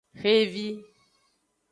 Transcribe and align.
Xevi. 0.21 0.67